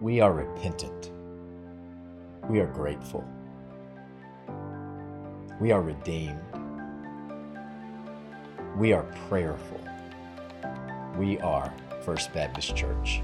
[0.00, 1.10] We are repentant.
[2.48, 3.22] We are grateful.
[5.60, 6.40] We are redeemed.
[8.78, 9.80] We are prayerful.
[11.18, 13.20] We are First Baptist Church.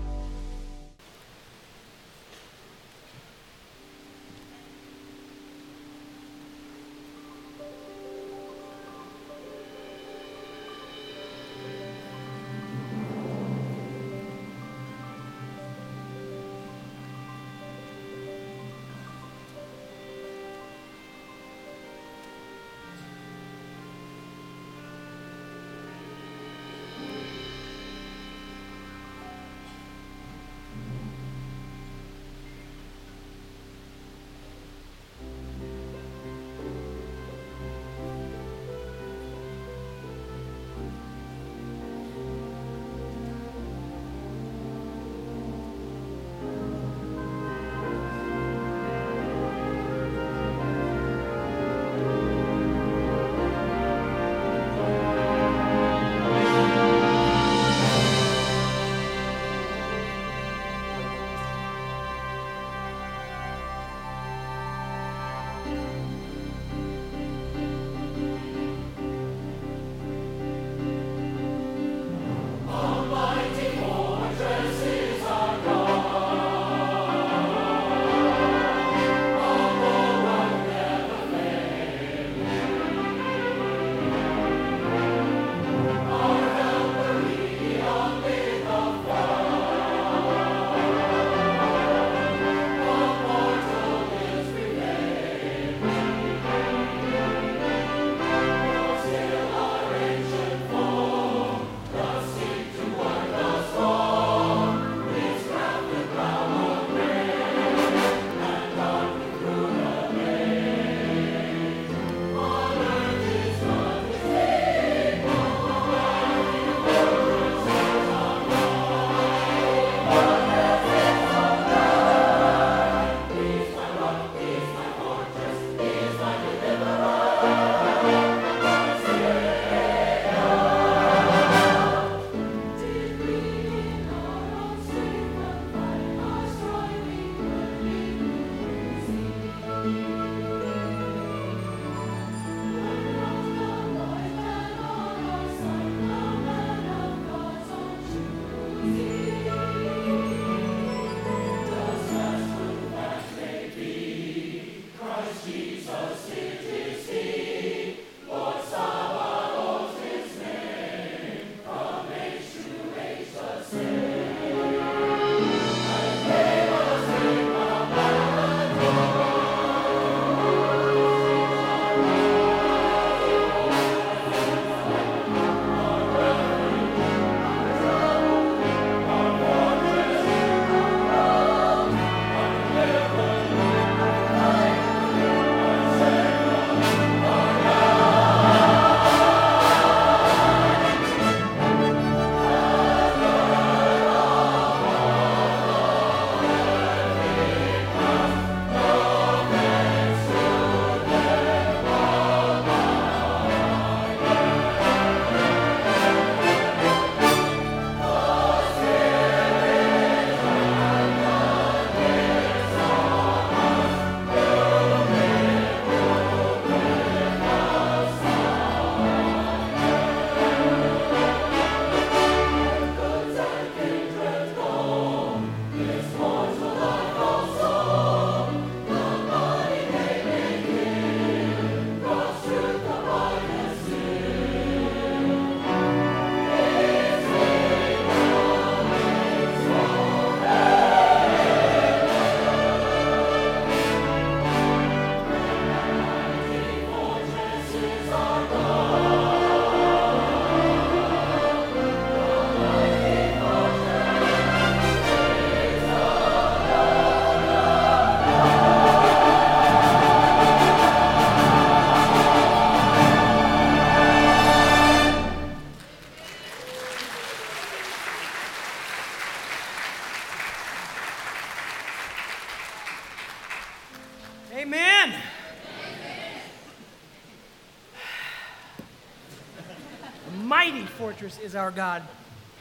[281.39, 282.03] Is our God.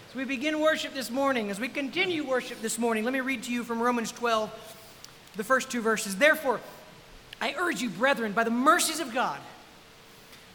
[0.10, 3.44] As we begin worship this morning, as we continue worship this morning, let me read
[3.44, 4.50] to you from Romans 12,
[5.36, 6.16] the first two verses.
[6.16, 6.60] Therefore,
[7.42, 9.40] I urge you, brethren, by the mercies of God,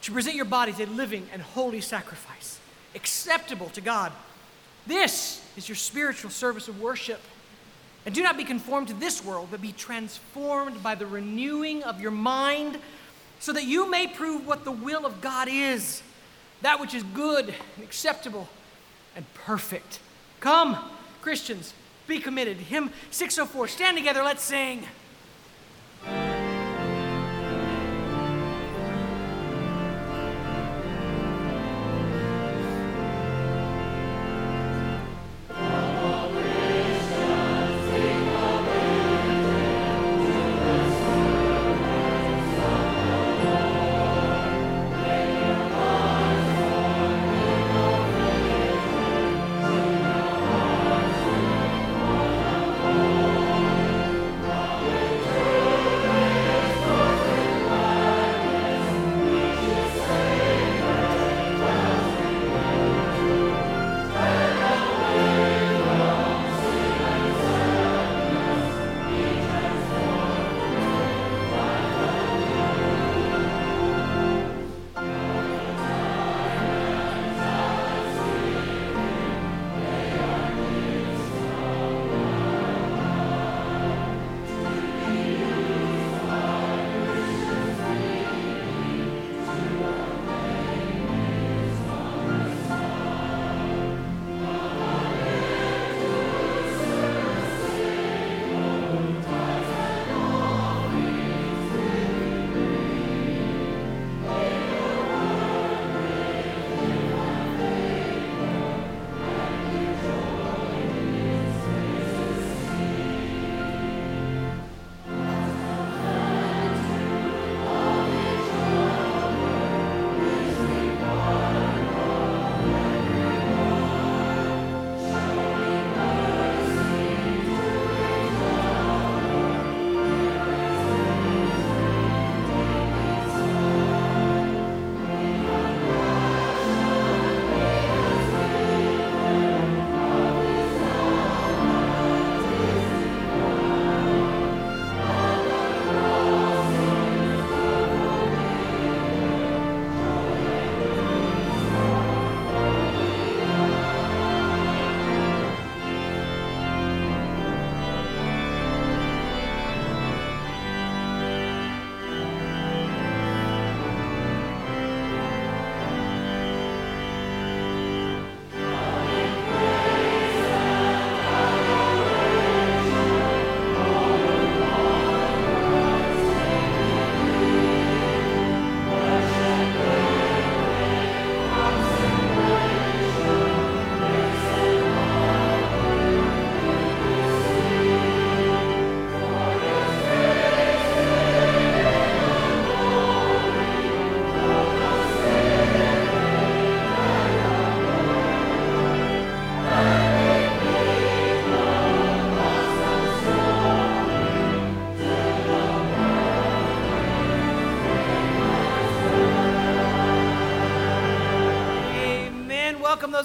[0.02, 2.58] to present your bodies a living and holy sacrifice,
[2.94, 4.12] acceptable to God.
[4.86, 7.20] This is your spiritual service of worship.
[8.06, 12.00] And do not be conformed to this world, but be transformed by the renewing of
[12.00, 12.78] your mind,
[13.40, 16.02] so that you may prove what the will of God is,
[16.62, 18.48] that which is good and acceptable
[19.16, 20.00] and perfect.
[20.40, 20.78] Come,
[21.22, 21.74] Christians,
[22.06, 22.56] be committed.
[22.56, 23.68] Hymn 604.
[23.68, 24.86] Stand together, let's sing.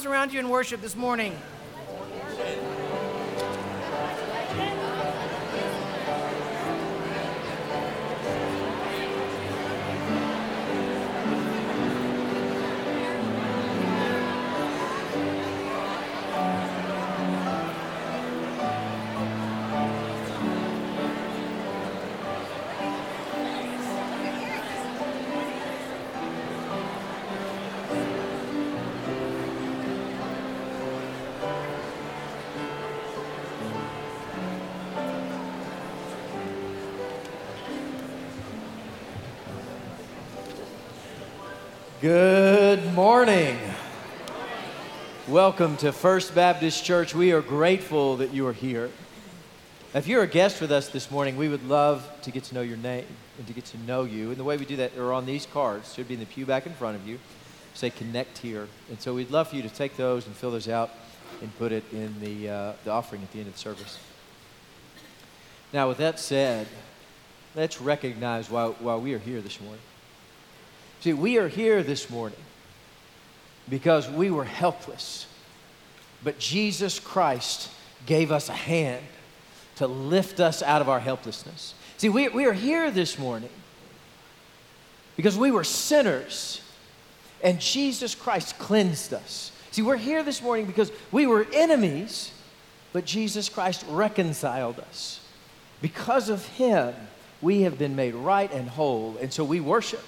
[0.05, 1.35] Around you in worship this morning.
[45.45, 47.13] Welcome to First Baptist Church.
[47.13, 48.89] We are grateful that you are here.
[49.93, 52.63] If you're a guest with us this morning, we would love to get to know
[52.63, 53.05] your name
[53.37, 54.29] and to get to know you.
[54.29, 55.93] And the way we do that are on these cards.
[55.93, 57.19] Should be in the pew back in front of you.
[57.75, 58.67] Say connect here.
[58.89, 60.89] And so we'd love for you to take those and fill those out
[61.43, 63.99] and put it in the, uh, the offering at the end of the service.
[65.71, 66.65] Now, with that said,
[67.53, 69.83] let's recognize why, why we are here this morning.
[71.01, 72.39] See, we are here this morning
[73.69, 75.27] because we were helpless.
[76.23, 77.69] But Jesus Christ
[78.05, 79.03] gave us a hand
[79.77, 81.73] to lift us out of our helplessness.
[81.97, 83.49] See, we, we are here this morning
[85.15, 86.61] because we were sinners
[87.43, 89.51] and Jesus Christ cleansed us.
[89.71, 92.31] See, we're here this morning because we were enemies,
[92.93, 95.19] but Jesus Christ reconciled us.
[95.81, 96.93] Because of him,
[97.41, 99.17] we have been made right and whole.
[99.21, 100.03] And so we worship.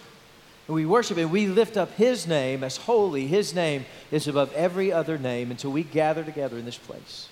[0.68, 3.28] And we worship and we lift up his name as holy.
[3.28, 5.50] His name is above every other name.
[5.50, 7.30] until we gather together in this place.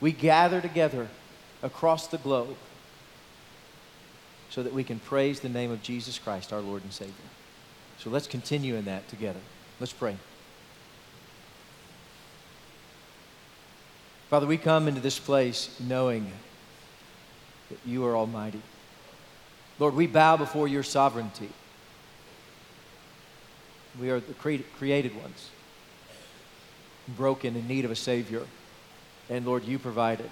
[0.00, 1.08] We gather together
[1.62, 2.56] across the globe
[4.48, 7.14] so that we can praise the name of Jesus Christ, our Lord and Savior.
[7.98, 9.40] So let's continue in that together.
[9.78, 10.16] Let's pray.
[14.30, 16.30] Father, we come into this place knowing
[17.68, 18.62] that you are almighty.
[19.78, 21.50] Lord, we bow before your sovereignty.
[24.00, 25.50] We are the cre- created ones,
[27.08, 28.42] broken in need of a Savior.
[29.28, 30.30] And Lord, you provided.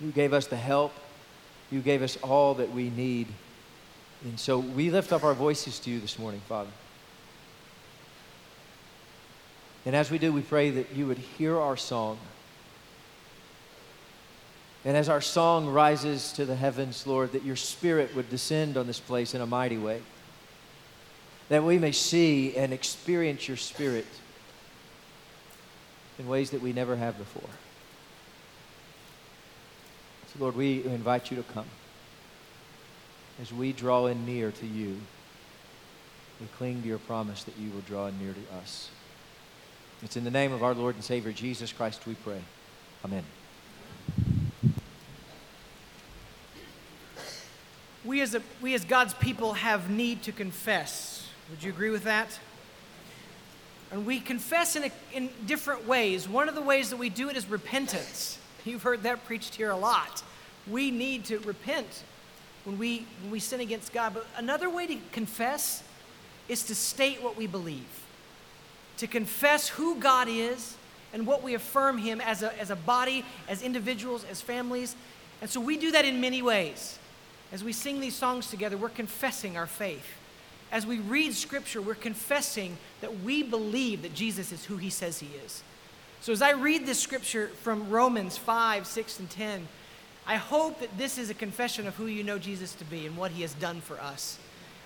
[0.00, 0.92] You gave us the help
[1.70, 3.26] you gave us all that we need.
[4.22, 6.70] And so we lift up our voices to you this morning, Father.
[9.84, 12.18] And as we do, we pray that you would hear our song.
[14.84, 18.86] And as our song rises to the heavens, Lord, that your spirit would descend on
[18.86, 20.00] this place in a mighty way.
[21.48, 24.06] That we may see and experience your spirit
[26.18, 27.50] in ways that we never have before.
[30.32, 31.66] So, Lord, we invite you to come.
[33.40, 35.00] As we draw in near to you,
[36.40, 38.90] we cling to your promise that you will draw near to us.
[40.02, 42.40] It's in the name of our Lord and Savior Jesus Christ we pray.
[43.04, 43.24] Amen.
[48.04, 51.13] We as, a, we as God's people have need to confess.
[51.50, 52.38] Would you agree with that?
[53.90, 56.28] And we confess in, a, in different ways.
[56.28, 58.38] One of the ways that we do it is repentance.
[58.64, 60.22] You've heard that preached here a lot.
[60.68, 62.02] We need to repent
[62.64, 64.14] when we, when we sin against God.
[64.14, 65.82] But another way to confess
[66.48, 67.86] is to state what we believe,
[68.96, 70.76] to confess who God is
[71.12, 74.96] and what we affirm Him as a, as a body, as individuals, as families.
[75.40, 76.98] And so we do that in many ways.
[77.52, 80.06] As we sing these songs together, we're confessing our faith.
[80.74, 85.20] As we read Scripture, we're confessing that we believe that Jesus is who He says
[85.20, 85.62] He is.
[86.20, 89.68] So as I read this scripture from Romans 5, 6, and 10,
[90.26, 93.14] I hope that this is a confession of who you know Jesus to be and
[93.14, 94.38] what he has done for us.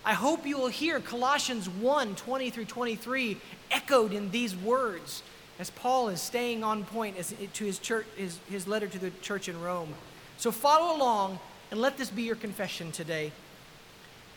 [0.04, 3.36] I hope you will hear Colossians 1 20 through 23
[3.70, 5.22] echoed in these words
[5.60, 9.12] as Paul is staying on point as, to his, church, his, his letter to the
[9.22, 9.94] church in Rome.
[10.38, 11.38] So follow along
[11.70, 13.30] and let this be your confession today.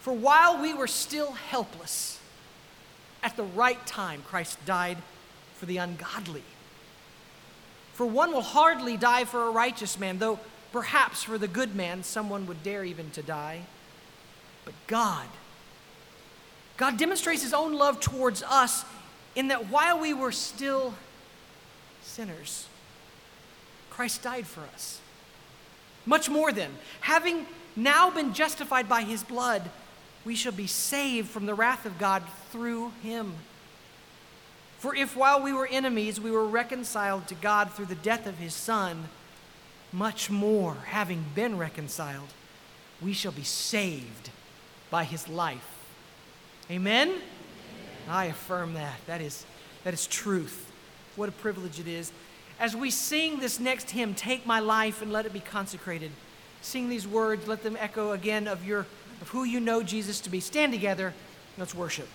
[0.02, 2.20] For while we were still helpless,
[3.24, 4.98] at the right time, Christ died
[5.56, 6.44] for the ungodly.
[7.94, 10.40] For one will hardly die for a righteous man, though
[10.72, 13.62] perhaps for the good man someone would dare even to die.
[14.66, 15.28] But God,
[16.78, 18.84] God demonstrates his own love towards us
[19.36, 20.96] in that while we were still
[22.02, 22.68] sinners,
[23.92, 25.00] Christ died for us.
[26.08, 29.70] Much more than, having now been justified by his blood,
[30.26, 33.34] we shall be saved from the wrath of God through him.
[34.78, 38.38] For if while we were enemies, we were reconciled to God through the death of
[38.38, 39.10] his Son,
[39.92, 42.30] much more, having been reconciled,
[43.02, 44.30] we shall be saved
[44.90, 45.68] by his life.
[46.70, 47.10] Amen?
[47.10, 47.22] Amen?
[48.10, 48.96] I affirm that.
[49.08, 49.46] That is,
[49.84, 50.72] that is truth.
[51.16, 52.12] What a privilege it is.
[52.60, 56.12] As we sing this next hymn, Take My Life and Let It Be Consecrated,
[56.62, 58.86] sing these words, let them echo again of, your,
[59.22, 60.40] of who you know Jesus to be.
[60.40, 61.14] Stand together,
[61.58, 62.08] let's worship.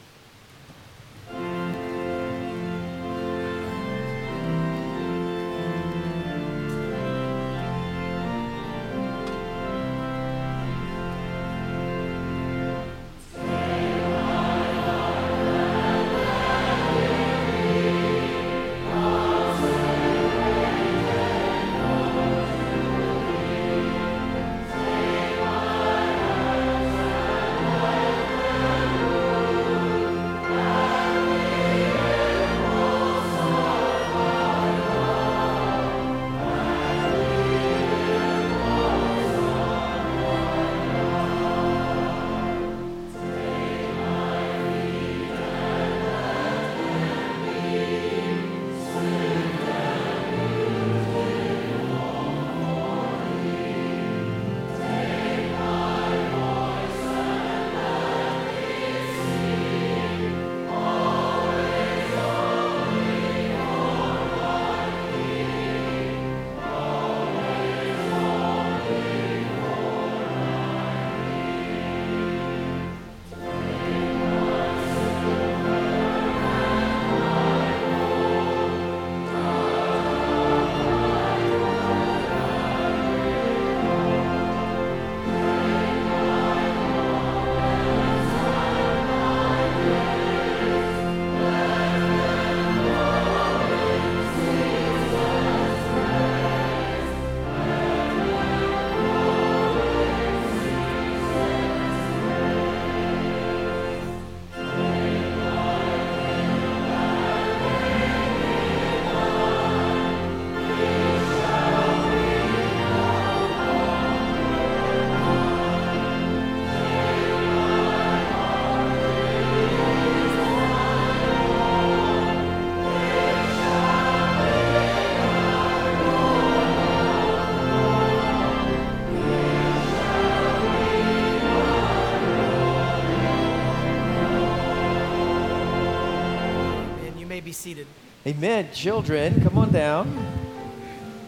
[137.67, 137.89] Seated.
[138.25, 138.69] Amen.
[138.73, 140.07] Children, come on down.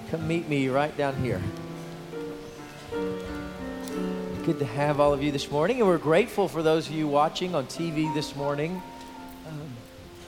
[0.08, 1.42] Come meet me right down here.
[4.44, 7.08] Good to have all of you this morning, and we're grateful for those of you
[7.08, 8.80] watching on TV this morning.
[9.48, 9.72] Um,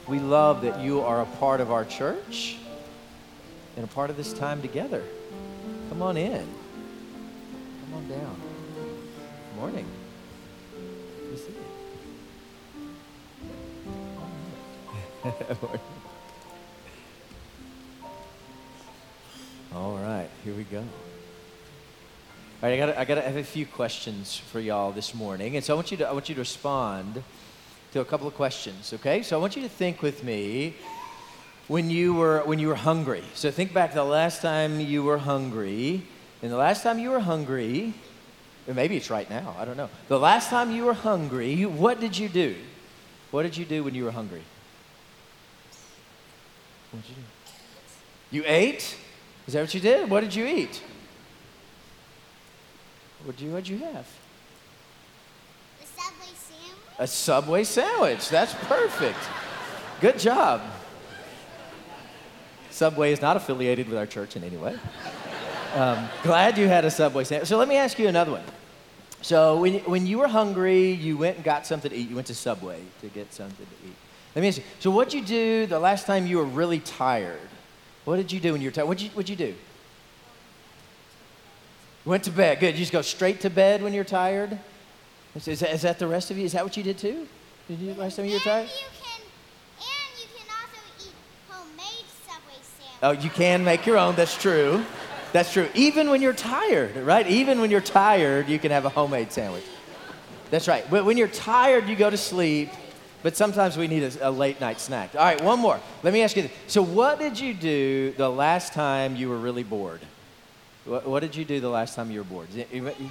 [0.08, 2.56] we love that you are a part of our church
[3.76, 5.04] and a part of this time together.
[5.90, 6.44] Come on in.
[7.84, 8.36] Come on down.
[8.74, 9.86] Good morning.
[11.30, 11.38] Good
[15.54, 15.78] you.
[19.72, 20.78] All right, here we go.
[20.78, 20.84] All
[22.60, 25.64] right, I got I got to have a few questions for y'all this morning, and
[25.64, 27.22] so I want you to I want you to respond
[27.92, 28.92] to a couple of questions.
[28.92, 30.74] Okay, so I want you to think with me
[31.68, 33.22] when you were when you were hungry.
[33.34, 36.02] So think back to the last time you were hungry,
[36.42, 37.94] and the last time you were hungry,
[38.66, 39.54] maybe it's right now.
[39.56, 39.88] I don't know.
[40.08, 42.56] The last time you were hungry, what did you do?
[43.30, 44.42] What did you do when you were hungry?
[46.90, 48.36] What did you do?
[48.36, 48.96] You ate.
[49.50, 50.08] Is that what you did?
[50.08, 50.80] What did you eat?
[53.24, 54.06] What did you, what'd you have?
[55.80, 57.00] The Subway sandwich?
[57.00, 58.28] A Subway sandwich.
[58.28, 59.18] That's perfect.
[60.00, 60.62] Good job.
[62.70, 64.78] Subway is not affiliated with our church in any way.
[65.74, 67.48] Um, glad you had a Subway sandwich.
[67.48, 68.44] So let me ask you another one.
[69.20, 72.08] So when, when you were hungry, you went and got something to eat.
[72.08, 73.96] You went to Subway to get something to eat.
[74.36, 74.64] Let me ask you.
[74.78, 77.40] So what'd you do the last time you were really tired?
[78.04, 78.86] What did you do when you were tired?
[78.86, 79.54] What'd you, what'd you do?
[82.04, 82.60] Went to bed.
[82.60, 82.74] Good.
[82.74, 84.58] You just go straight to bed when you're tired?
[85.34, 86.44] Is, is, that, is that the rest of you?
[86.44, 87.28] Is that what you did too?
[87.68, 88.68] Did you last time you were tired?
[88.68, 89.20] You can,
[89.78, 91.14] and you can also eat
[91.48, 93.00] homemade Subway sandwich.
[93.02, 94.16] Oh, you can make your own.
[94.16, 94.84] That's true.
[95.32, 95.68] That's true.
[95.74, 97.26] Even when you're tired, right?
[97.28, 99.62] Even when you're tired, you can have a homemade sandwich.
[100.50, 100.88] That's right.
[100.90, 102.70] When you're tired, you go to sleep,
[103.22, 105.14] but sometimes we need a, a late night snack.
[105.14, 105.80] All right, one more.
[106.02, 106.52] Let me ask you this.
[106.66, 110.00] So, what did you do the last time you were really bored?
[110.84, 112.48] What, what did you do the last time you were bored?
[112.52, 113.10] You, you-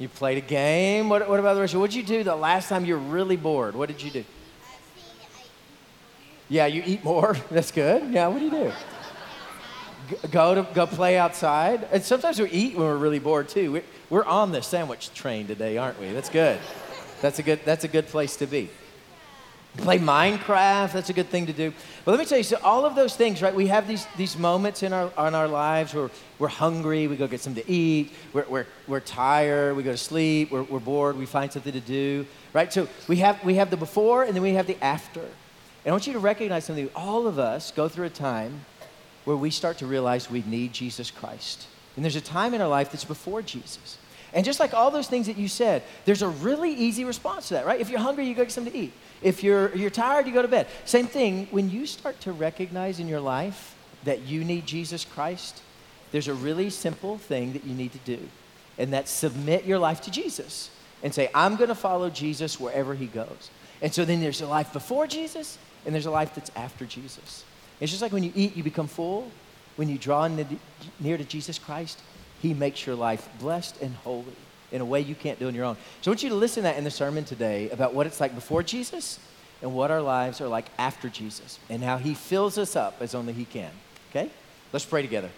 [0.00, 1.08] you played a game?
[1.08, 1.74] What, what about the rest?
[1.74, 3.74] What did you do the last time you were really bored?
[3.74, 4.24] What did you do?
[6.48, 7.36] Yeah, you eat more.
[7.50, 8.12] That's good.
[8.12, 8.72] Yeah, what do you do?
[10.08, 11.86] go go to go play outside.
[11.92, 13.72] And sometimes we eat when we're really bored too.
[13.72, 16.12] We're, we're on the sandwich train today, aren't we?
[16.12, 16.58] That's good.
[17.20, 17.60] That's a good.
[17.64, 18.70] That's a good place to be.
[19.78, 20.92] Play Minecraft.
[20.92, 21.72] That's a good thing to do.
[22.04, 23.54] But let me tell you, so all of those things, right?
[23.54, 27.06] We have these these moments in our in our lives where we're hungry.
[27.06, 28.12] We go get something to eat.
[28.32, 29.76] We're we're, we're tired.
[29.76, 30.50] We go to sleep.
[30.50, 31.16] We're, we're bored.
[31.16, 32.72] We find something to do, right?
[32.72, 35.20] So we have we have the before and then we have the after.
[35.20, 36.90] And I want you to recognize something.
[36.94, 38.64] All of us go through a time
[39.24, 41.66] where we start to realize we need Jesus Christ.
[41.96, 43.98] And there's a time in our life that's before Jesus.
[44.32, 47.54] And just like all those things that you said, there's a really easy response to
[47.54, 47.80] that, right?
[47.80, 48.92] If you're hungry, you go get something to eat.
[49.22, 50.66] If you're, you're tired, you go to bed.
[50.84, 55.62] Same thing, when you start to recognize in your life that you need Jesus Christ,
[56.12, 58.18] there's a really simple thing that you need to do,
[58.78, 60.70] and that's submit your life to Jesus
[61.02, 63.50] and say, I'm going to follow Jesus wherever he goes.
[63.80, 67.44] And so then there's a life before Jesus, and there's a life that's after Jesus.
[67.80, 69.30] It's just like when you eat, you become full.
[69.76, 70.28] When you draw
[70.98, 72.00] near to Jesus Christ,
[72.40, 74.36] He makes your life blessed and holy
[74.70, 75.76] in a way you can't do on your own.
[76.02, 78.20] So I want you to listen to that in the sermon today about what it's
[78.20, 79.18] like before Jesus
[79.62, 83.14] and what our lives are like after Jesus and how He fills us up as
[83.14, 83.70] only He can.
[84.10, 84.30] Okay?
[84.72, 85.30] Let's pray together.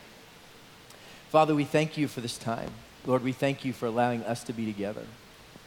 [1.30, 2.70] Father, we thank you for this time.
[3.06, 5.04] Lord, we thank you for allowing us to be together.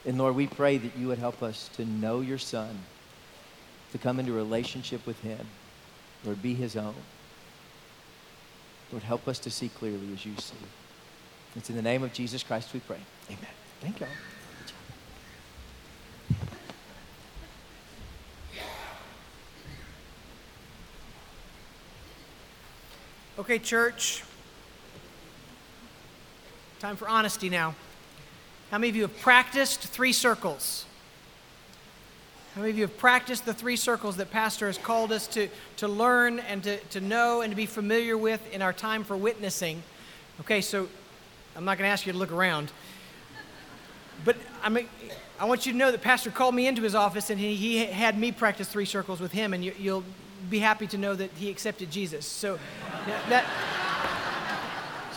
[0.06, 2.80] And Lord, we pray that you would help us to know your Son,
[3.94, 5.40] to come into relationship with Him.
[6.26, 6.96] Lord, be His own.
[8.92, 10.56] Lord, help us to see clearly as you see.
[11.56, 12.98] It's in the name of Jesus Christ we pray.
[13.30, 13.40] Amen.
[13.80, 14.12] Thank you all.
[23.40, 24.24] Okay, church.
[26.80, 27.76] Time for honesty now.
[28.72, 30.86] How many of you have practiced three circles?
[32.56, 35.50] How many of you have practiced the three circles that Pastor has called us to,
[35.78, 39.18] to learn and to, to know and to be familiar with in our time for
[39.18, 39.82] witnessing?
[40.42, 40.88] Okay, so
[41.56, 42.72] I'm not going to ask you to look around.
[44.26, 44.88] But I mean,
[45.40, 47.86] I want you to know that Pastor called me into his office and he, he
[47.86, 50.04] had me practice three circles with him, and you, you'll
[50.50, 52.26] be happy to know that he accepted Jesus.
[52.26, 52.60] So
[53.08, 53.46] that, that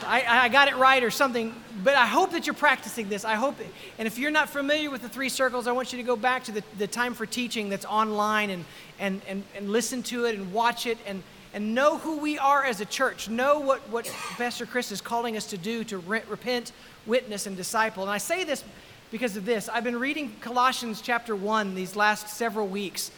[0.01, 3.25] so I, I got it right or something, but I hope that you're practicing this.
[3.25, 3.57] I hope,
[3.99, 6.45] and if you're not familiar with the three circles, I want you to go back
[6.45, 8.65] to the, the time for teaching that's online and,
[8.99, 11.23] and, and, and listen to it and watch it and,
[11.57, 13.31] and know who we are as a church.
[13.31, 14.05] Know what, what
[14.37, 16.71] Pastor Chris is calling us to do to re- repent,
[17.07, 18.03] witness, and disciple.
[18.03, 18.63] And I say this
[19.11, 19.67] because of this.
[19.71, 23.11] I've been reading Colossians chapter 1 these last several weeks,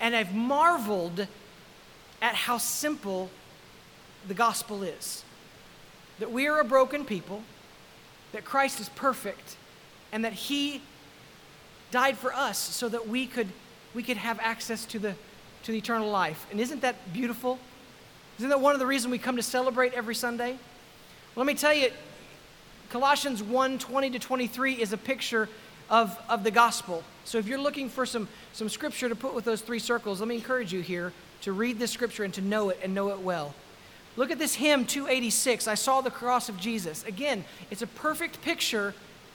[0.00, 1.28] and I've marveled
[2.20, 3.30] at how simple
[4.26, 5.22] the gospel is
[6.18, 7.44] that we are a broken people,
[8.32, 9.56] that Christ is perfect,
[10.10, 10.82] and that He
[11.92, 13.50] died for us so that we could,
[13.94, 15.14] we could have access to the,
[15.62, 16.44] to the eternal life.
[16.50, 17.60] And isn't that beautiful?
[18.38, 20.58] Isn't that one of the reasons we come to celebrate every Sunday?
[21.36, 21.90] Let me tell you,
[22.90, 25.48] Colossians 1 20 to 23 is a picture
[25.88, 27.04] of, of the gospel.
[27.24, 30.28] So if you're looking for some, some scripture to put with those three circles, let
[30.28, 33.20] me encourage you here to read this scripture and to know it and know it
[33.20, 33.54] well.
[34.16, 37.04] Look at this hymn 286, I Saw the Cross of Jesus.
[37.04, 38.94] Again, it's a perfect picture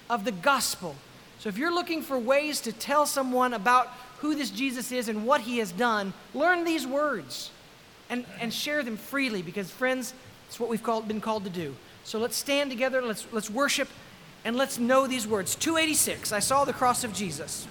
[0.09, 0.95] of the gospel.
[1.39, 3.87] So if you're looking for ways to tell someone about
[4.19, 7.51] who this Jesus is and what he has done, learn these words
[8.09, 10.13] and, and share them freely because, friends,
[10.47, 11.75] it's what we've called, been called to do.
[12.03, 13.87] So let's stand together, let's, let's worship,
[14.43, 15.55] and let's know these words.
[15.55, 17.67] 286, I saw the cross of Jesus.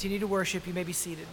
[0.00, 0.66] Continue to worship.
[0.66, 1.26] You may be seated.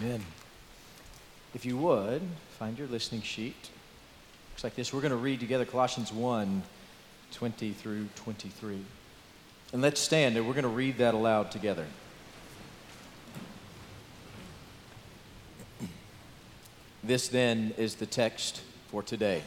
[0.00, 0.22] Amen.
[1.54, 2.20] If you would,
[2.58, 3.70] find your listening sheet.
[4.52, 4.92] Looks like this.
[4.92, 6.62] We're going to read together Colossians 1
[7.32, 8.78] 20 through 23.
[9.72, 11.86] And let's stand and we're going to read that aloud together.
[17.02, 19.42] This then is the text for today.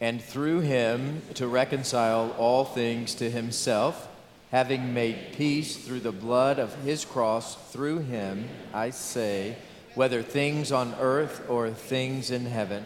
[0.00, 4.08] And through him to reconcile all things to himself
[4.52, 9.56] having made peace through the blood of his cross, through him, I say,
[9.94, 12.84] whether things on earth or things in heaven.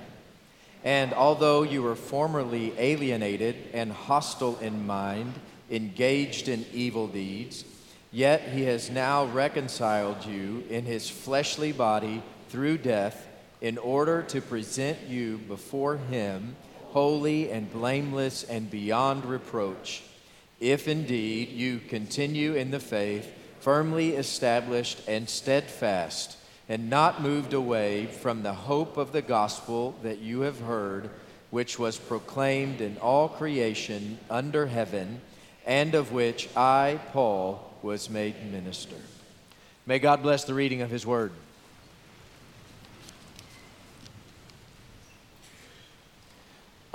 [0.85, 5.35] And although you were formerly alienated and hostile in mind,
[5.69, 7.65] engaged in evil deeds,
[8.13, 13.27] yet he has now reconciled you in his fleshly body through death,
[13.61, 16.55] in order to present you before him
[16.91, 20.03] holy and blameless and beyond reproach
[20.61, 26.37] if indeed you continue in the faith, firmly established and steadfast,
[26.69, 31.11] and not moved away from the hope of the gospel that you have heard,
[31.51, 35.21] which was proclaimed in all creation under heaven,
[35.65, 38.97] and of which I, Paul, was made minister.
[39.85, 41.33] May God bless the reading of his word.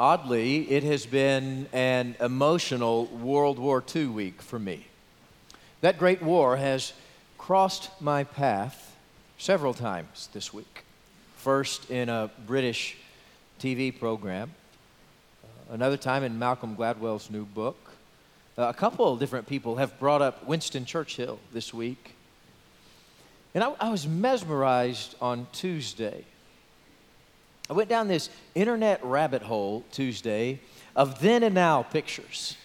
[0.02, 4.88] Oddly, it has been an emotional World War II week for me.
[5.82, 6.94] That great war has
[7.38, 8.98] crossed my path
[9.38, 10.86] several times this week.
[11.36, 12.98] First, in a British
[13.60, 14.50] TV program,
[15.44, 17.92] uh, another time in Malcolm Gladwell's new book.
[18.58, 22.16] Uh, a couple of different people have brought up Winston Churchill this week.
[23.54, 26.26] And I, I was mesmerized on Tuesday
[27.72, 30.60] I went down this internet rabbit hole Tuesday
[30.94, 32.58] of then and now pictures,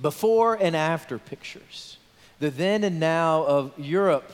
[0.00, 1.98] before and after pictures,
[2.40, 4.32] the then and now of Europe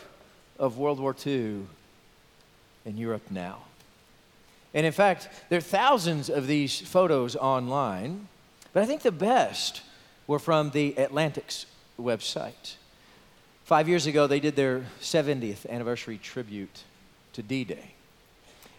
[0.56, 1.62] of World War II
[2.86, 3.62] and Europe now.
[4.72, 8.28] And in fact, there are thousands of these photos online,
[8.72, 9.82] but I think the best
[10.28, 11.66] were from the Atlantic's
[11.98, 12.76] website.
[13.64, 16.84] Five years ago, they did their 70th anniversary tribute
[17.32, 17.94] to D Day.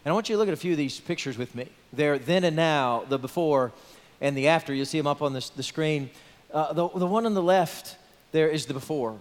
[0.04, 1.68] And I want you to look at a few of these pictures with me.
[1.94, 3.72] They're then and now, the before
[4.20, 4.74] and the after.
[4.74, 6.10] You'll see them up on the, the screen.
[6.54, 7.98] Uh, the, the one on the left
[8.32, 9.18] there is the before.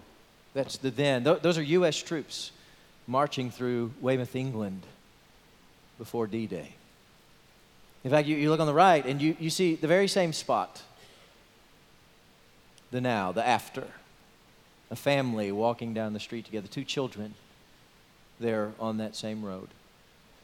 [0.53, 1.23] That's the then.
[1.23, 2.01] Th- those are U.S.
[2.01, 2.51] troops
[3.07, 4.83] marching through Weymouth, England
[5.97, 6.75] before D Day.
[8.03, 10.33] In fact, you, you look on the right and you, you see the very same
[10.33, 10.81] spot
[12.89, 13.87] the now, the after.
[14.89, 17.33] A family walking down the street together, two children
[18.41, 19.69] there on that same road.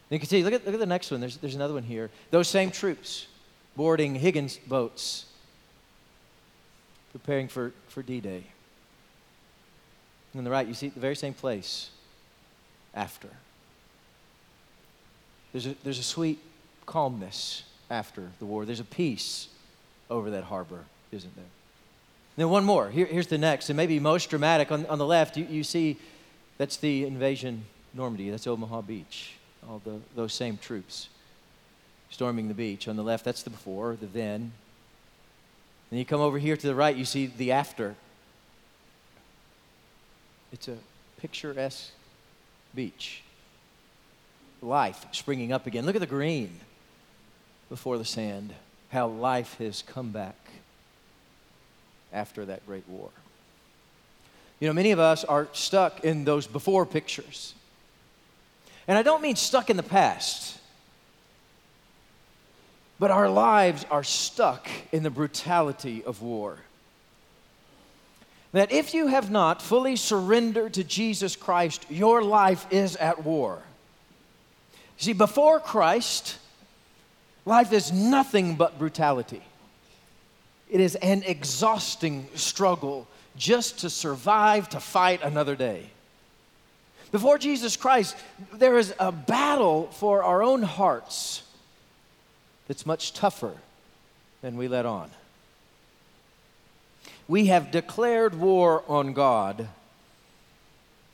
[0.10, 1.20] You can see, look at, look at the next one.
[1.20, 2.10] There's, there's another one here.
[2.32, 3.28] Those same troops
[3.76, 5.26] boarding Higgins boats,
[7.12, 8.44] preparing for, for D Day.
[10.36, 11.90] On the right, you see the very same place
[12.94, 13.30] after.
[15.52, 16.40] There's a, there's a sweet
[16.86, 18.66] calmness after the war.
[18.66, 19.48] There's a peace
[20.10, 21.46] over that harbor, isn't there?
[22.36, 22.90] then one more.
[22.90, 24.72] Here, here's the next, and maybe most dramatic.
[24.72, 25.98] On, on the left, you, you see
[26.60, 27.66] that's the invasion
[27.96, 28.30] Normandy.
[28.30, 29.37] That's Omaha Beach
[29.70, 31.10] all the, those same troops
[32.10, 32.88] storming the beach.
[32.88, 34.52] On the left, that's the before, the then.
[35.90, 37.96] Then you come over here to the right, you see the after.
[40.52, 40.78] It's a
[41.20, 41.92] picturesque
[42.74, 43.24] beach.
[44.62, 45.86] Life springing up again.
[45.86, 46.60] Look at the green
[47.70, 48.54] before the sand.
[48.90, 50.36] How life has come back
[52.14, 53.10] after that great war.
[54.60, 57.54] You know, many of us are stuck in those before pictures.
[58.88, 60.58] And I don't mean stuck in the past,
[63.00, 66.58] but our lives are stuck in the brutality of war.
[68.54, 73.62] That if you have not fully surrendered to Jesus Christ, your life is at war.
[74.98, 76.38] See, before Christ,
[77.46, 79.44] life is nothing but brutality.
[80.70, 85.92] It is an exhausting struggle just to survive, to fight another day.
[87.12, 88.16] Before Jesus Christ,
[88.54, 91.44] there is a battle for our own hearts
[92.68, 93.56] that's much tougher
[94.42, 95.10] than we let on.
[97.28, 99.68] We have declared war on God,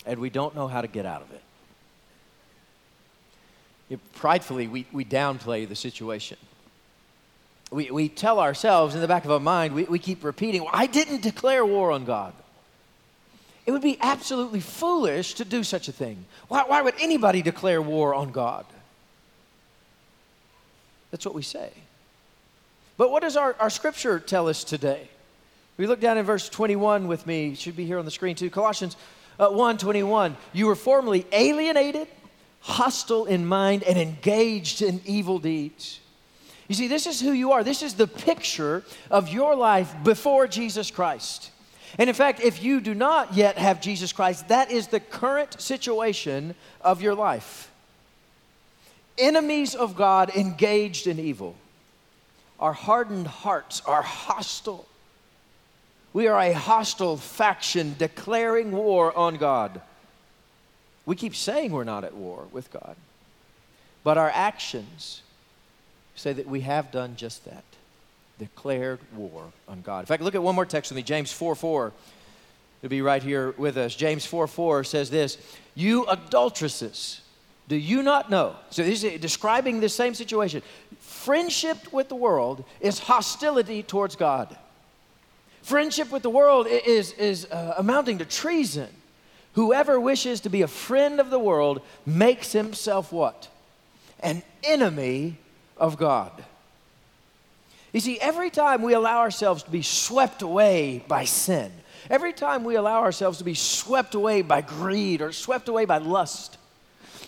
[0.06, 1.32] and we don't know how to get out of
[3.90, 4.00] it.
[4.14, 6.38] pridefully, we, we downplay the situation.
[7.72, 10.88] We, we tell ourselves in the back of our mind, we, we keep repeating, I
[10.88, 12.34] didn't declare war on God.
[13.66, 16.26] It would be absolutely foolish to do such a thing.
[16.48, 18.66] Why, why would anybody declare war on God?
[21.12, 21.72] That's what we say.
[22.98, 25.08] But what does our, our scripture tell us today?
[25.78, 28.36] We look down in verse 21 with me, it should be here on the screen
[28.36, 28.50] too.
[28.50, 28.96] Colossians
[29.40, 32.08] Uh, 121, you were formerly alienated,
[32.60, 36.00] hostile in mind, and engaged in evil deeds.
[36.68, 37.64] You see, this is who you are.
[37.64, 41.50] This is the picture of your life before Jesus Christ.
[41.98, 45.62] And in fact, if you do not yet have Jesus Christ, that is the current
[45.62, 47.72] situation of your life.
[49.18, 51.56] Enemies of God engaged in evil.
[52.60, 54.88] Our hardened hearts are hostile.
[56.14, 59.82] We are a hostile faction declaring war on God.
[61.06, 62.96] We keep saying we're not at war with God,
[64.04, 65.22] but our actions
[66.16, 67.64] say that we have done just that
[68.44, 70.00] declared war on God.
[70.02, 71.94] In fact, look at one more text with me James 4 4.
[72.82, 73.96] It'll be right here with us.
[73.96, 75.38] James 4 4 says this
[75.76, 77.22] You adulteresses,
[77.68, 78.56] do you not know?
[78.70, 80.62] So this is describing the same situation.
[81.00, 84.56] Friendship with the world is hostility towards God.
[85.62, 88.90] Friendship with the world is, is uh, amounting to treason.
[89.54, 93.48] Whoever wishes to be a friend of the world makes himself what?
[94.20, 95.38] An enemy
[95.78, 96.44] of God.
[97.94, 101.72] You see, every time we allow ourselves to be swept away by sin,
[102.10, 106.00] every time we allow ourselves to be swept away by greed or swept away by
[106.00, 106.58] lust,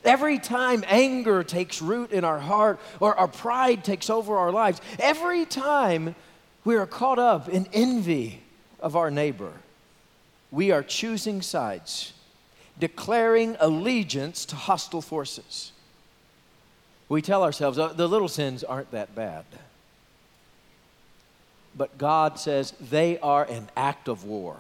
[0.03, 4.81] every time anger takes root in our heart or our pride takes over our lives,
[4.97, 6.15] every time
[6.63, 8.41] we are caught up in envy
[8.79, 9.53] of our neighbor,
[10.49, 12.11] we are choosing sides,
[12.79, 15.73] declaring allegiance to hostile forces.
[17.07, 19.45] We tell ourselves oh, the little sins aren't that bad
[21.77, 24.57] but God says they are an act of war.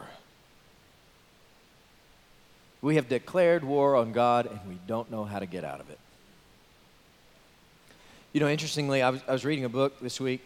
[2.81, 5.89] We have declared war on God and we don't know how to get out of
[5.89, 5.99] it.
[8.33, 10.41] You know, interestingly, I was, I was reading a book this week.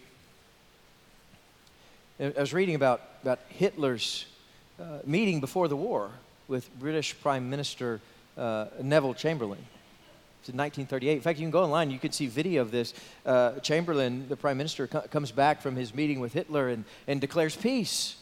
[2.19, 4.25] I was reading about, about Hitler's
[4.79, 6.11] uh, meeting before the war
[6.47, 7.99] with British Prime Minister
[8.37, 9.65] uh, Neville Chamberlain.
[10.49, 11.13] It's in 1938.
[11.13, 12.95] In fact, you can go online, you can see video of this.
[13.23, 17.21] Uh, Chamberlain, the prime minister, co- comes back from his meeting with Hitler and, and
[17.21, 18.15] declares peace.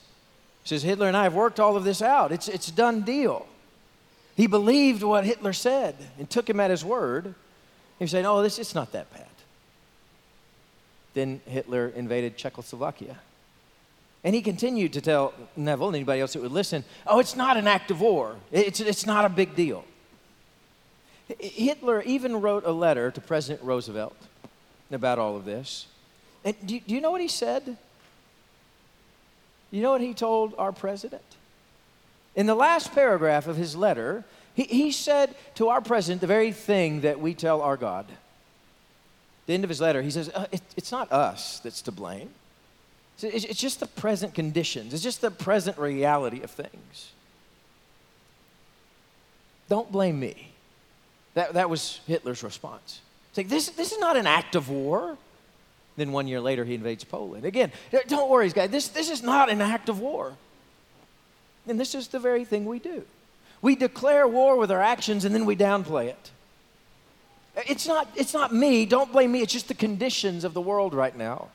[0.65, 2.33] Says, Hitler and I have worked all of this out.
[2.33, 3.47] It's, it's a done deal.
[4.35, 7.33] He believed what Hitler said and took him at his word.
[7.97, 9.25] He said, Oh, this it's not that bad.
[11.13, 13.17] Then Hitler invaded Czechoslovakia.
[14.25, 17.55] And he continued to tell Neville and anybody else that would listen, oh, it's not
[17.55, 18.35] an act of war.
[18.51, 19.85] It's, it's not a big deal.
[21.39, 24.15] Hitler even wrote a letter to President Roosevelt
[24.91, 25.87] about all of this.
[26.45, 27.77] And do, do you know what he said?
[29.71, 31.23] You know what he told our president?
[32.35, 34.23] In the last paragraph of his letter,
[34.53, 38.05] he, he said to our president the very thing that we tell our God.
[39.45, 42.29] the end of his letter, he says, uh, it, It's not us that's to blame.
[43.19, 47.11] It's, it's just the present conditions, it's just the present reality of things.
[49.67, 50.53] Don't blame me.
[51.37, 52.99] That, that was Hitler's response.
[53.29, 55.19] It's like, this, this is not an act of war.
[55.95, 57.45] Then one year later, he invades Poland.
[57.45, 57.71] Again,
[58.07, 60.33] don't worry, guys, this, this is not an act of war.
[61.67, 63.03] And this is the very thing we do.
[63.61, 66.31] We declare war with our actions and then we downplay it.
[67.55, 70.95] It's not, it's not me, don't blame me, it's just the conditions of the world
[70.95, 71.49] right now.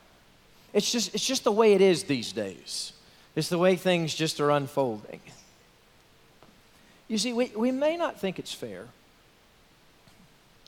[0.72, 2.92] It's just, it's just the way it is these days.
[3.34, 5.20] It's the way things just are unfolding.
[7.08, 8.86] You see, we, we may not think it's fair.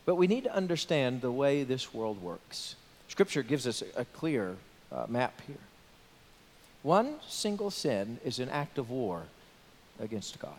[0.06, 2.76] But we need to understand the way this world works.
[3.08, 4.56] Scripture gives us a, clear
[4.92, 5.56] uh, map here.
[6.82, 9.22] One single sin is an act of war
[10.00, 10.52] against God.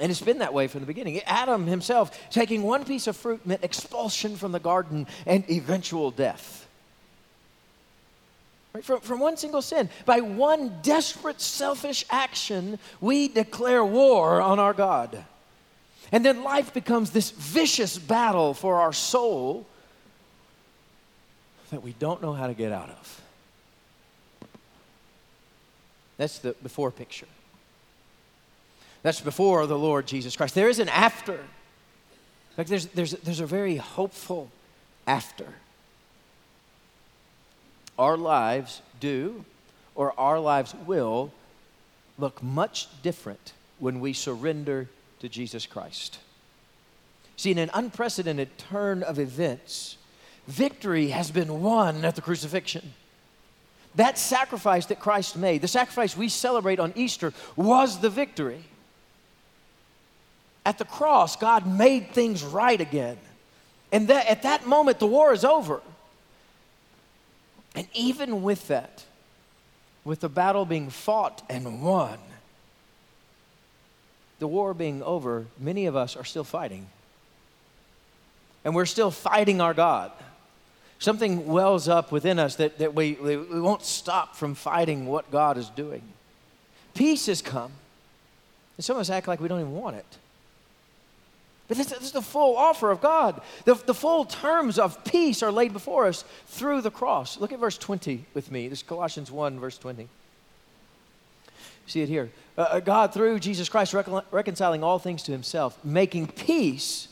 [0.00, 1.20] And it's been that way from the beginning.
[1.20, 6.66] Adam himself taking one piece of fruit meant expulsion from the garden and eventual death.
[8.72, 8.84] Right?
[8.84, 14.74] From, from one single sin, by one desperate selfish action, we declare war on our
[14.74, 15.24] God.
[16.12, 19.66] And then life becomes this vicious battle for our soul
[21.70, 23.20] that we don't know how to get out of.
[26.16, 27.26] That's the before picture.
[29.02, 30.54] That's before the Lord Jesus Christ.
[30.54, 31.38] There is an after.
[32.56, 34.50] Like there's, there's, there's a very hopeful
[35.06, 35.46] after.
[37.98, 39.44] Our lives do,
[39.94, 41.32] or our lives will,
[42.18, 44.88] look much different when we surrender
[45.24, 46.18] to Jesus Christ.
[47.36, 49.96] See, in an unprecedented turn of events,
[50.46, 52.92] victory has been won at the crucifixion.
[53.96, 58.62] That sacrifice that Christ made, the sacrifice we celebrate on Easter, was the victory.
[60.66, 63.18] At the cross, God made things right again.
[63.92, 65.80] And that, at that moment, the war is over.
[67.74, 69.04] And even with that,
[70.04, 72.18] with the battle being fought and won,
[74.38, 76.86] the war being over, many of us are still fighting.
[78.64, 80.10] And we're still fighting our God.
[80.98, 85.58] Something wells up within us that, that we, we won't stop from fighting what God
[85.58, 86.02] is doing.
[86.94, 87.72] Peace has come.
[88.76, 90.18] And some of us act like we don't even want it.
[91.66, 93.40] But this, is the full offer of God.
[93.64, 97.38] The, the full terms of peace are laid before us through the cross.
[97.38, 98.68] Look at verse 20 with me.
[98.68, 100.08] This is Colossians 1, verse 20.
[101.86, 102.30] See it here.
[102.56, 107.08] Uh, uh God, through Jesus Christ, recon- reconciling all things to himself, making peace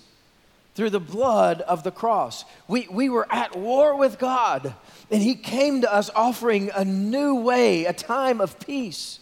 [0.74, 2.44] through the blood of the cross.
[2.66, 4.74] We, we were at war with God,
[5.10, 9.18] and he came to us offering a new way, a time of peace.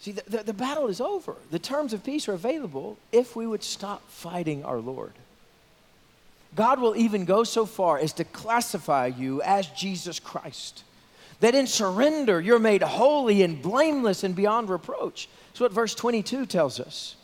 [0.00, 1.34] See, the, the, the, battle is over.
[1.50, 5.12] The terms of peace are available if we would stop fighting our Lord.
[6.54, 10.84] God will even go so far as to classify you as Jesus Christ.
[11.44, 15.28] That in surrender, you're made holy and blameless and beyond reproach.
[15.48, 17.16] That's what verse 22 tells us.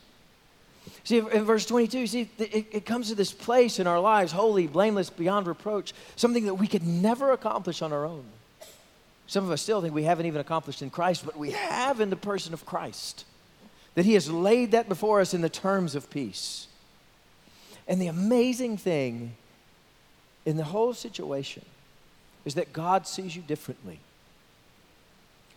[1.05, 4.67] See, in verse 22, see, it, it comes to this place in our lives, holy,
[4.67, 8.27] blameless, beyond reproach, something that we could never accomplish on our own.
[9.27, 12.11] Some of us still think we haven't even accomplished in Christ, but we have in
[12.11, 13.25] the person of Christ.
[13.95, 16.67] That He has laid that before us in the terms of peace.
[17.89, 19.33] And the amazing thing
[20.45, 21.65] in the whole situation
[22.45, 23.99] is that God sees you differently.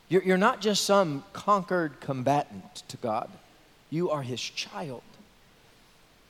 [0.10, 3.30] You're, you're not just some conquered combatant to God,
[3.90, 5.04] you are His child.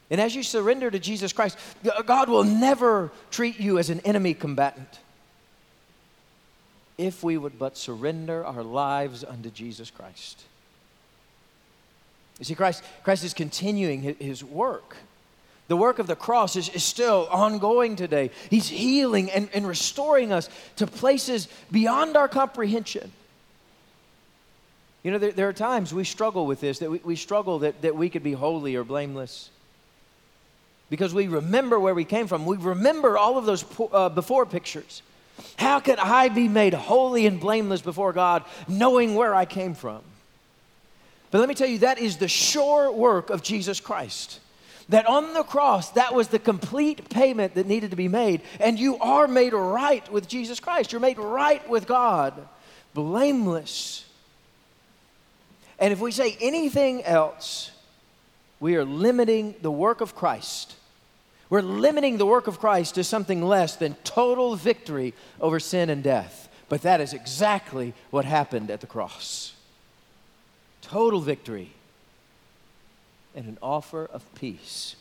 [0.09, 1.57] And as you surrender to Jesus Christ,
[2.05, 4.99] God will never treat you as an enemy combatant
[6.97, 10.43] if we would but surrender our lives unto Jesus Christ.
[12.39, 14.97] You see, Christ, Christ is continuing his work.
[15.67, 18.31] The work of the cross is, is still ongoing today.
[18.49, 23.11] He's healing and, and restoring us to places beyond our comprehension.
[25.03, 27.81] You know, there, there are times we struggle with this, that we, we struggle that,
[27.81, 29.49] that we could be holy or blameless.
[30.89, 32.45] Because we remember where we came from.
[32.45, 35.01] We remember all of those uh, before pictures.
[35.57, 40.01] How could I be made holy and blameless before God knowing where I came from?
[41.31, 44.39] But let me tell you, that is the sure work of Jesus Christ.
[44.89, 48.41] That on the cross, that was the complete payment that needed to be made.
[48.59, 50.91] And you are made right with Jesus Christ.
[50.91, 52.33] You're made right with God,
[52.93, 54.05] blameless.
[55.83, 57.69] And if we say anything else,
[58.59, 60.77] we are limiting the work of Christ
[61.53, 66.01] we're limiting the work of Christ to something less than total victory over sin and
[66.01, 66.49] death.
[66.67, 69.53] But that is exactly what happened at the cross
[70.81, 71.69] total victory
[73.35, 74.95] and an offer of peace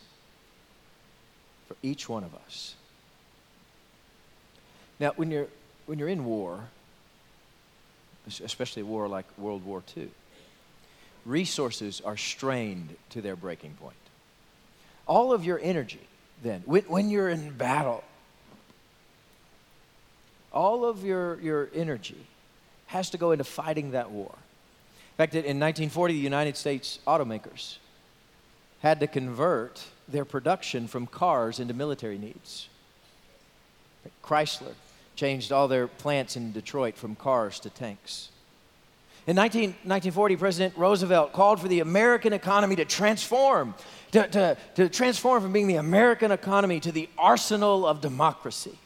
[1.69, 2.75] for each one of us.
[5.01, 5.49] Now, when you're,
[5.87, 6.65] when you're in war,
[8.45, 10.11] especially war like World War II,
[11.25, 13.97] resources are strained to their breaking point.
[15.07, 16.01] All of your energy
[16.43, 16.63] then.
[16.65, 18.05] When, when you're in battle,
[20.53, 22.27] all of your, your energy
[22.87, 24.35] has to go into fighting that war.
[24.35, 27.79] In fact, in 1940, the United States automakers
[28.81, 32.69] had to convert their production from cars into military needs.
[34.23, 34.75] Chrysler
[35.15, 38.31] changed all their plants in Detroit from cars to tanks.
[39.27, 43.75] In 19, 1940, President Roosevelt called for the American economy to transform,
[44.11, 48.77] to, to, to transform from being the American economy to the arsenal of democracy,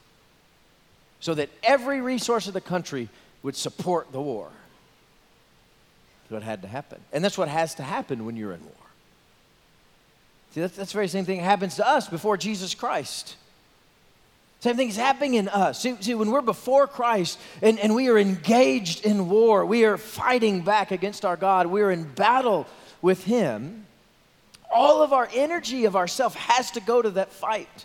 [1.20, 3.08] so that every resource of the country
[3.42, 4.50] would support the war.
[6.24, 7.00] That's what had to happen.
[7.12, 8.72] And that's what has to happen when you're in war.
[10.52, 13.36] See, that's, that's the very same thing that happens to us before Jesus Christ.
[14.66, 15.80] Same thing's happening in us.
[15.80, 19.96] See, see, when we're before Christ and, and we are engaged in war, we are
[19.96, 22.66] fighting back against our God, we're in battle
[23.00, 23.86] with Him,
[24.68, 27.84] all of our energy of ourself has to go to that fight.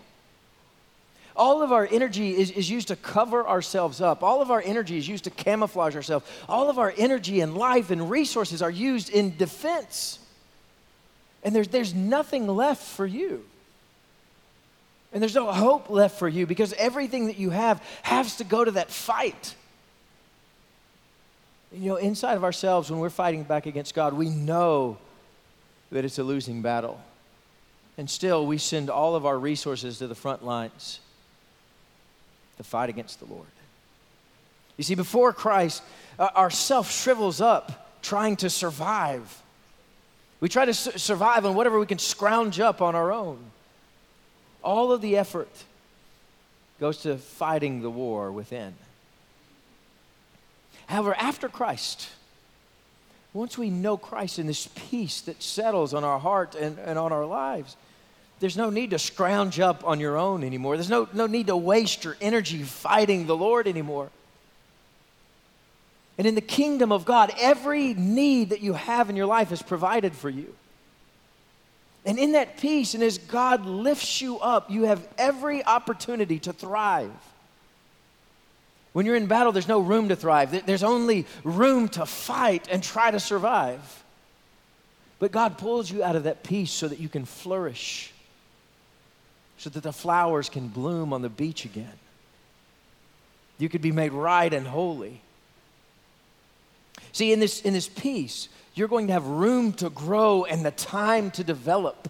[1.35, 4.23] All of our energy is, is used to cover ourselves up.
[4.23, 6.25] All of our energy is used to camouflage ourselves.
[6.49, 10.17] All of our energy and life and resources are used in defense.
[11.43, 13.45] And there's, there's nothing left for you.
[15.13, 18.63] And there's no hope left for you because everything that you have has to go
[18.63, 19.55] to that fight.
[21.73, 24.97] You know, inside of ourselves, when we're fighting back against God, we know
[25.91, 26.99] that it's a losing battle.
[27.97, 30.99] And still, we send all of our resources to the front lines
[32.57, 33.47] to fight against the Lord.
[34.77, 35.83] You see, before Christ,
[36.17, 39.41] uh, our self shrivels up trying to survive.
[40.39, 43.39] We try to su- survive on whatever we can scrounge up on our own.
[44.63, 45.49] All of the effort
[46.79, 48.73] goes to fighting the war within.
[50.87, 52.09] However, after Christ,
[53.33, 57.13] once we know Christ and this peace that settles on our heart and, and on
[57.13, 57.77] our lives,
[58.39, 60.75] there's no need to scrounge up on your own anymore.
[60.75, 64.09] There's no, no need to waste your energy fighting the Lord anymore.
[66.17, 69.61] And in the kingdom of God, every need that you have in your life is
[69.61, 70.53] provided for you.
[72.05, 76.53] And in that peace, and as God lifts you up, you have every opportunity to
[76.53, 77.11] thrive.
[78.93, 82.83] When you're in battle, there's no room to thrive, there's only room to fight and
[82.83, 84.03] try to survive.
[85.19, 88.11] But God pulls you out of that peace so that you can flourish,
[89.59, 91.93] so that the flowers can bloom on the beach again.
[93.59, 95.21] You could be made right and holy.
[97.11, 98.49] See, in this, in this peace,
[98.81, 102.09] you're going to have room to grow and the time to develop.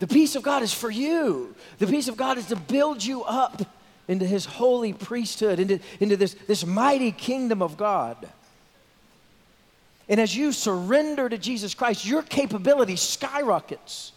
[0.00, 1.54] The peace of God is for you.
[1.78, 3.62] The peace of God is to build you up
[4.08, 8.28] into his holy priesthood, into, into this, this mighty kingdom of God.
[10.08, 14.10] And as you surrender to Jesus Christ, your capability skyrockets.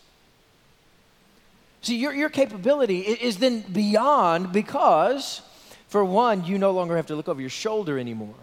[1.83, 5.43] See, your, your capability is then beyond because,
[5.87, 8.33] for one, you no longer have to look over your shoulder anymore.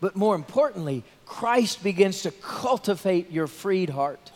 [0.00, 4.32] But more importantly, Christ begins to cultivate your freed heart.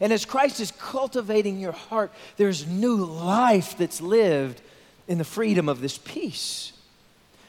[0.00, 4.60] And as Christ is cultivating your heart, there's new life that's lived
[5.06, 6.72] in the freedom of this peace.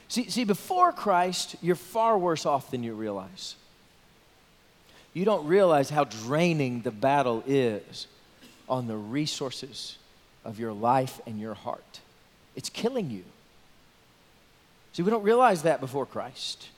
[0.09, 3.55] See, see, before Christ, you're far worse off than you realize.
[5.13, 8.07] You don't realize how draining the battle is
[8.67, 9.97] on the resources
[10.43, 12.01] of your life and your heart.
[12.55, 13.23] It's killing you.
[14.93, 16.69] See, we don't realize that before Christ.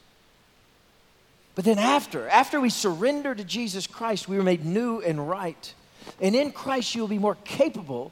[1.58, 5.74] But then after, after we surrender to Jesus Christ, we were made new and right.
[6.22, 8.12] And in Christ, you will be more capable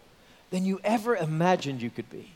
[0.50, 2.32] than you ever imagined you could be.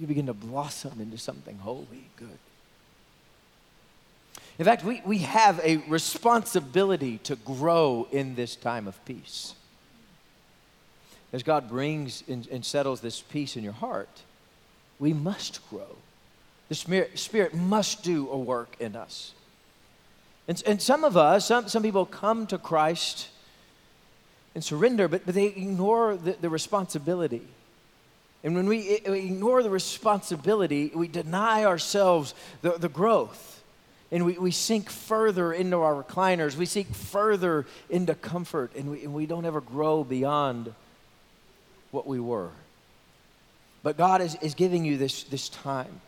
[0.00, 2.38] You begin to blossom into something holy, good.
[4.58, 9.52] In fact, we, we have a responsibility to grow in this time of peace.
[11.30, 14.22] As God brings and, and settles this peace in your heart,
[14.98, 15.96] we must grow.
[16.72, 19.32] The Spirit, Spirit must do a work in us.
[20.48, 23.28] And, and some of us, some, some people come to Christ
[24.54, 27.42] and surrender, but, but they ignore the, the responsibility.
[28.42, 33.62] And when we, ignore the responsibility, we deny ourselves the, the growth.
[34.10, 36.56] And we, we sink further into our recliners.
[36.56, 38.74] We sink further into comfort.
[38.76, 40.72] And we, and we don't ever grow beyond
[41.90, 42.48] what we were.
[43.82, 46.00] But God is, is giving you this, this time.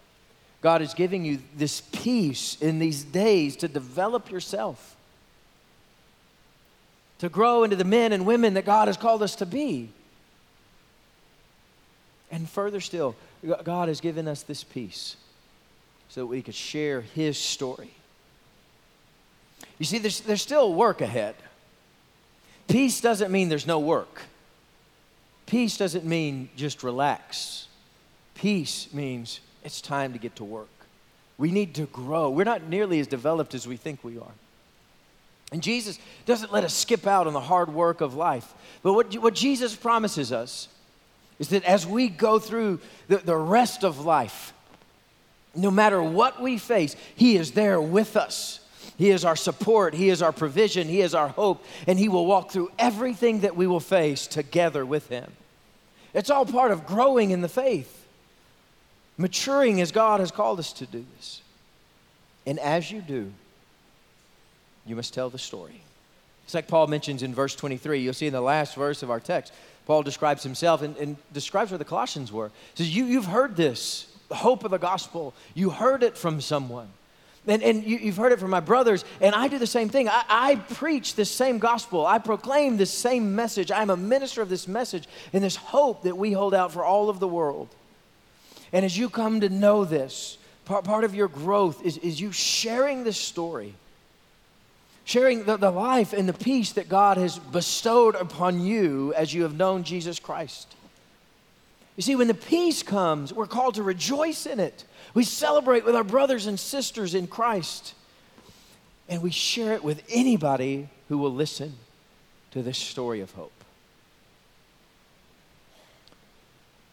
[0.65, 4.97] God is giving you this peace in these days to develop yourself,
[7.19, 9.91] to grow into the men and women that God has called us to be.
[12.31, 13.15] And further still,
[13.63, 15.17] God has given us this peace
[16.09, 17.91] so that we could share His story.
[19.79, 21.35] You see, there's, there's still work ahead.
[22.69, 24.23] Peace doesn't mean there's no work.
[25.45, 27.69] Peace doesn't mean just relax.
[28.35, 30.69] Peace means it's time to get to work.
[31.39, 32.31] We need to grow.
[32.31, 34.33] We're not nearly as developed as we think we are.
[35.53, 38.53] And Jesus doesn't let us skip out on the hard work of life.
[38.83, 40.69] But what, what Jesus promises us
[41.39, 44.53] is that as we go through the, the rest of life,
[45.55, 48.61] no matter what we face, He is there with us.
[48.97, 52.27] He is our support, He is our provision, He is our hope, and He will
[52.27, 55.33] walk through everything that we will face together with Him.
[56.13, 58.04] It's all part of growing in the faith
[59.17, 61.41] maturing as God has called us to do this.
[62.47, 63.33] And as you do,
[64.87, 65.81] you must tell the story.
[66.45, 68.01] It's like Paul mentions in verse 23.
[68.01, 69.53] You'll see in the last verse of our text,
[69.87, 72.49] Paul describes himself and, and describes where the Colossians were.
[72.75, 75.35] He says, you, You've heard this, the hope of the gospel.
[75.55, 76.89] You heard it from someone.
[77.47, 80.09] And, and you, have heard it from my brothers, and I do the same thing.
[80.09, 82.07] I, I preach this same gospel.
[82.07, 83.71] I proclaim this same message.
[83.71, 87.11] I'm a minister of this message and this hope that we hold out for all
[87.11, 87.69] of the world.
[88.75, 92.33] And as you come to know this, part, part of your growth is, is you
[92.33, 93.73] sharing this story,
[95.05, 99.45] sharing the, the life and the peace that God has bestowed upon you as you
[99.45, 100.75] have known Jesus Christ.
[101.95, 104.83] You see, when the peace comes, we're called to rejoice in it.
[105.15, 107.95] We celebrate with our brothers and sisters in Christ.
[109.09, 111.75] And we share it with anybody who will listen
[112.51, 113.53] to this story of hope.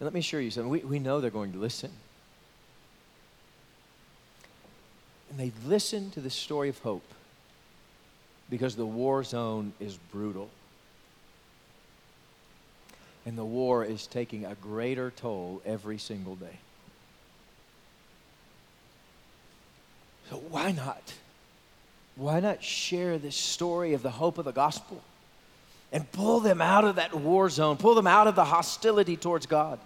[0.02, 1.92] And let me assure you something we, we know they're going to listen.
[5.30, 7.06] And they listen to the story of hope
[8.50, 10.50] because the war zone is brutal.
[13.28, 16.58] And the war is taking a greater toll every single day.
[20.32, 21.14] So why not?
[22.16, 25.04] Why not share this story of the hope of the gospel
[25.92, 29.46] and pull them out of that war zone, pull them out of the hostility towards
[29.46, 29.78] God?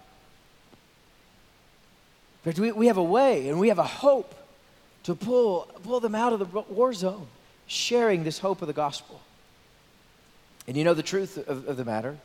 [2.46, 4.32] Fact, we, we have a way and we have a hope
[5.02, 7.26] to pull, pull them out of the war zone,
[7.66, 9.20] sharing this hope of the gospel.
[10.68, 12.16] And you know the truth of, of the matter?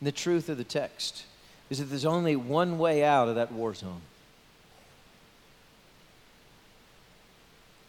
[0.00, 1.24] the truth of the text
[1.70, 4.00] is that there's only one way out of that war zone.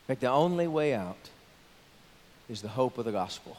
[0.01, 1.29] In fact, the only way out
[2.49, 3.57] is the hope of the gospel.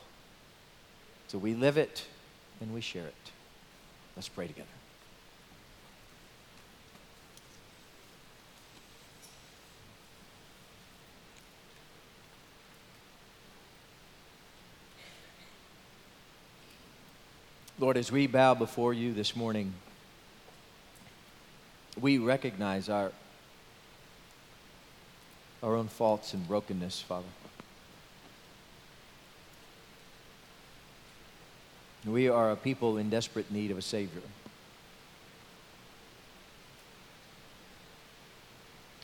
[1.28, 2.05] So we live it
[2.61, 3.30] and we share it.
[4.16, 4.80] Let's pray together.
[17.81, 19.72] Lord, as we bow before you this morning,
[21.99, 23.11] we recognize our,
[25.62, 27.26] our own faults and brokenness, Father.
[32.05, 34.20] We are a people in desperate need of a Savior.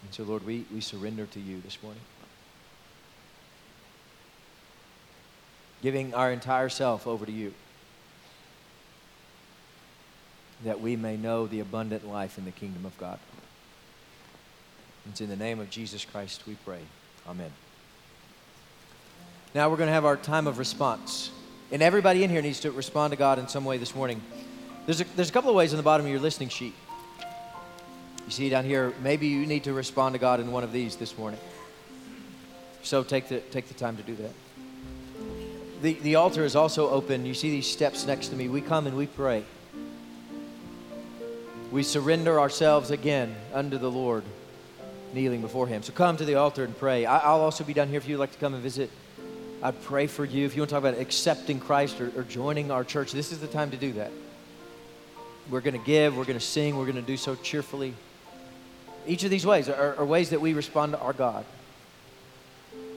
[0.03, 2.03] And so, Lord, we, we surrender to you this morning.
[5.83, 7.55] Giving our entire self over to you
[10.67, 13.21] that we may know the abundant life in the kingdom of God.
[15.09, 16.81] It's in the name of Jesus Christ we pray.
[17.29, 17.53] Amen.
[19.55, 21.31] Now we're going to have our time of response.
[21.71, 24.21] And everybody in here needs to respond to God in some way this morning.
[24.87, 26.75] There's a, there's a couple of ways on the bottom of your listening sheet.
[28.25, 30.97] You see down here, maybe you need to respond to God in one of these
[30.97, 31.39] this morning.
[32.83, 34.33] So take the, take the time to do that.
[35.83, 37.25] The, the altar is also open.
[37.25, 38.49] You see these steps next to me.
[38.49, 39.45] We come and we pray
[41.77, 44.24] we surrender ourselves again unto the Lord,
[45.12, 45.83] kneeling before Him.
[45.83, 47.05] So come to the altar and pray.
[47.05, 48.91] I, will also be down here if you'd like to come and visit.
[49.62, 50.47] I'd pray for you.
[50.47, 53.41] If you want to talk about accepting Christ or, or joining our church, this is
[53.41, 54.11] the time to do that.
[55.51, 57.93] We're going to give, we're going to sing, we're going to do so cheerfully.
[59.07, 61.45] Each of these ways are, are ways that we respond to our God.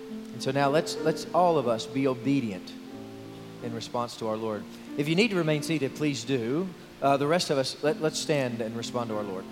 [0.07, 2.71] And so now let's, let's all of us be obedient
[3.61, 4.63] in response to our Lord.
[4.95, 6.69] If you need to remain seated, please do.
[7.01, 9.45] Uh, the rest of us, let, let's stand and respond to our Lord.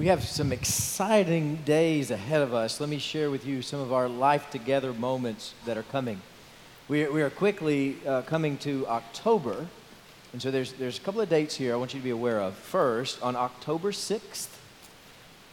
[0.00, 2.80] We have some exciting days ahead of us.
[2.80, 6.22] Let me share with you some of our life together moments that are coming.
[6.88, 9.66] We are, we are quickly uh, coming to October,
[10.32, 12.40] and so there's, there's a couple of dates here I want you to be aware
[12.40, 12.54] of.
[12.54, 14.48] First, on October 6th,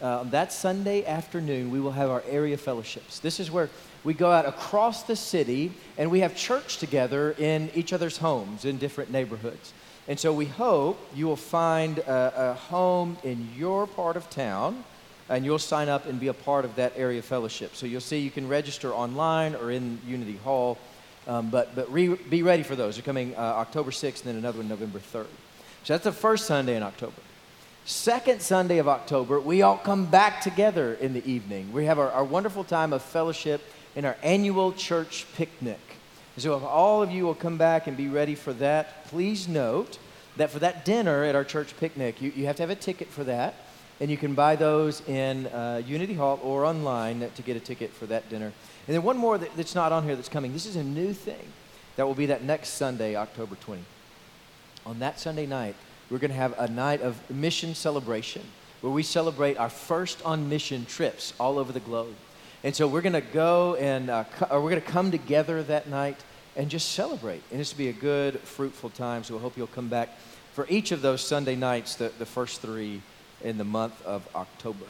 [0.01, 3.19] uh, that Sunday afternoon, we will have our area fellowships.
[3.19, 3.69] This is where
[4.05, 8.63] we go out across the city and we have church together in each other's homes
[8.63, 9.73] in different neighborhoods.
[10.07, 14.83] And so we hope you will find a, a home in your part of town
[15.29, 17.75] and you'll sign up and be a part of that area fellowship.
[17.75, 20.77] So you'll see you can register online or in Unity Hall,
[21.27, 22.95] um, but, but re, be ready for those.
[22.95, 25.27] They're coming uh, October 6th and then another one November 3rd.
[25.83, 27.21] So that's the first Sunday in October.
[27.83, 31.71] Second Sunday of October, we all come back together in the evening.
[31.71, 33.61] We have our, our wonderful time of fellowship
[33.95, 35.79] in our annual church picnic.
[36.37, 39.97] So, if all of you will come back and be ready for that, please note
[40.37, 43.07] that for that dinner at our church picnic, you, you have to have a ticket
[43.07, 43.55] for that.
[43.99, 47.91] And you can buy those in uh, Unity Hall or online to get a ticket
[47.91, 48.53] for that dinner.
[48.87, 50.53] And then one more that, that's not on here that's coming.
[50.53, 51.51] This is a new thing
[51.95, 53.81] that will be that next Sunday, October 20.
[54.85, 55.75] On that Sunday night,
[56.11, 58.43] we're going to have a night of mission celebration
[58.81, 62.13] where we celebrate our first on mission trips all over the globe.
[62.63, 65.89] And so we're going to go and uh, co- we're going to come together that
[65.89, 66.17] night
[66.57, 67.43] and just celebrate.
[67.51, 69.23] And this will be a good, fruitful time.
[69.23, 70.17] So we hope you'll come back
[70.53, 73.01] for each of those Sunday nights, the, the first three
[73.43, 74.85] in the month of October.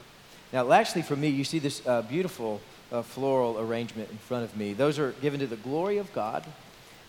[0.54, 4.56] Now, lastly, for me, you see this uh, beautiful uh, floral arrangement in front of
[4.56, 4.72] me.
[4.72, 6.46] Those are given to the glory of God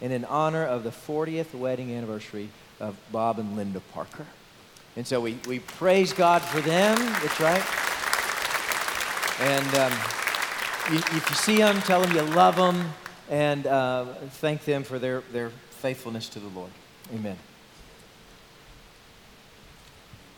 [0.00, 2.48] and in honor of the 40th wedding anniversary
[2.80, 4.26] of Bob and Linda Parker.
[4.96, 6.98] And so we, we praise God for them.
[6.98, 7.62] That's right.
[9.40, 9.92] And um,
[10.90, 12.92] if you see them, tell them you love them
[13.28, 14.06] and uh,
[14.40, 16.70] thank them for their, their faithfulness to the Lord.
[17.14, 17.36] Amen.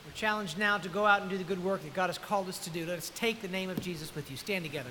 [0.07, 2.49] We're challenged now to go out and do the good work that God has called
[2.49, 2.87] us to do.
[2.87, 4.37] Let us take the name of Jesus with you.
[4.37, 4.91] Stand together.